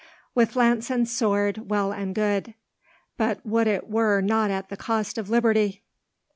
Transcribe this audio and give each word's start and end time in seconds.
"With 0.33 0.55
lance 0.55 0.89
and 0.89 1.07
sword, 1.07 1.69
well 1.69 1.91
and 1.91 2.15
good; 2.15 2.55
but 3.17 3.45
would 3.45 3.67
it 3.67 3.87
were 3.87 4.19
not 4.19 4.49
at 4.49 4.69
the 4.69 4.75
cost 4.75 5.19
of 5.19 5.29
liberty!" 5.29 5.83